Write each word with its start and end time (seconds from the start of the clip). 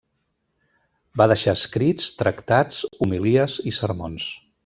Va 1.21 1.27
deixar 1.31 1.53
escrits 1.59 2.09
tractats, 2.23 2.81
homilies 3.07 3.61
i 3.73 3.77
sermons. 3.81 4.29